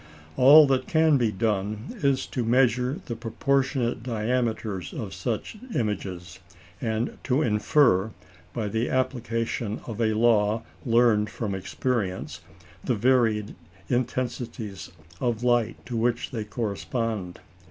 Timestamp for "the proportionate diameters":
3.05-4.93